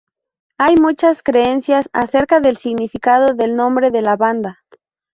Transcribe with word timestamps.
Hay 0.57 0.77
muchas 0.77 1.21
creencias 1.21 1.87
acerca 1.93 2.39
del 2.39 2.57
significado 2.57 3.35
del 3.35 3.55
nombre 3.55 3.91
de 3.91 4.01
la 4.01 4.15
banda. 4.15 4.63